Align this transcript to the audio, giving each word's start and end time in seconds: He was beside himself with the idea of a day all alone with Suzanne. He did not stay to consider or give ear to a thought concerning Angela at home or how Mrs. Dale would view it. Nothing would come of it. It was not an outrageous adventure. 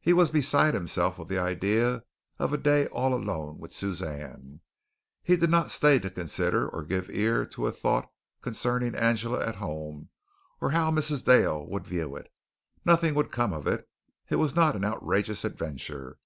He 0.00 0.14
was 0.14 0.30
beside 0.30 0.72
himself 0.72 1.18
with 1.18 1.28
the 1.28 1.38
idea 1.38 2.02
of 2.38 2.54
a 2.54 2.56
day 2.56 2.86
all 2.86 3.12
alone 3.12 3.58
with 3.58 3.74
Suzanne. 3.74 4.62
He 5.22 5.36
did 5.36 5.50
not 5.50 5.70
stay 5.70 5.98
to 5.98 6.08
consider 6.08 6.66
or 6.66 6.82
give 6.82 7.10
ear 7.10 7.44
to 7.48 7.66
a 7.66 7.70
thought 7.70 8.10
concerning 8.40 8.94
Angela 8.94 9.44
at 9.46 9.56
home 9.56 10.08
or 10.58 10.70
how 10.70 10.90
Mrs. 10.90 11.22
Dale 11.22 11.66
would 11.66 11.86
view 11.86 12.16
it. 12.16 12.32
Nothing 12.86 13.14
would 13.14 13.30
come 13.30 13.52
of 13.52 13.66
it. 13.66 13.86
It 14.30 14.36
was 14.36 14.56
not 14.56 14.74
an 14.74 14.86
outrageous 14.86 15.44
adventure. 15.44 16.18